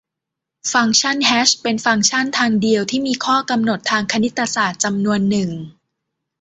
[0.73, 5.49] ฟังก์ชันแฮชเป็นฟังก์ชันทางเดียวที่มีข้อกำหนดทางคณิตศาสตร์จำนวนหนึ่ง